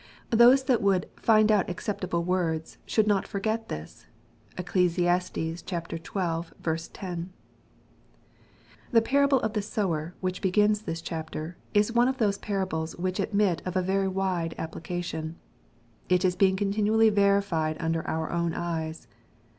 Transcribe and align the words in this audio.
Those 0.31 0.63
that 0.63 0.81
would" 0.81 1.07
find 1.29 1.51
out 1.51 1.69
ac 1.69 1.77
ceptable 1.93 2.25
words," 2.25 2.79
should 2.87 3.05
not 3.05 3.27
forget 3.27 3.69
this. 3.69 4.07
(Eccles. 4.57 4.93
xii. 4.93 5.55
10.) 5.57 7.29
The 8.91 9.01
parable 9.03 9.39
of 9.41 9.53
the 9.53 9.61
sower, 9.61 10.15
which 10.19 10.41
begins 10.41 10.81
this 10.81 11.03
chapter, 11.03 11.55
is 11.75 11.93
one 11.93 12.07
of 12.07 12.17
those 12.17 12.39
parables 12.39 12.95
which 12.95 13.19
admit 13.19 13.61
of 13.63 13.75
a 13.75 13.83
very 13.83 14.07
wide 14.07 14.55
appli 14.57 14.81
cation. 14.81 15.35
It 16.09 16.25
is 16.25 16.35
being 16.35 16.55
continually 16.55 17.11
verified 17.11 17.77
u 17.79 17.85
nder 17.89 18.01
our 18.07 18.31
own 18.31 18.55
eyes. 18.55 19.05